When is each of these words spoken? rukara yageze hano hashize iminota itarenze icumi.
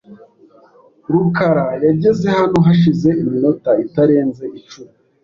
rukara 1.11 1.65
yageze 1.85 2.25
hano 2.37 2.57
hashize 2.67 3.09
iminota 3.23 3.71
itarenze 3.85 4.43
icumi. 4.59 4.93